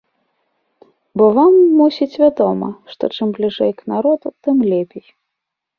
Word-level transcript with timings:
Бо 1.21 1.25
вам, 1.35 1.53
мусіць, 1.81 2.19
вядома, 2.23 2.69
што 2.95 3.03
чым 3.19 3.27
бліжэй 3.37 3.71
к 3.83 3.95
народу, 3.95 4.27
тым 4.47 4.57
лепей! 4.75 5.07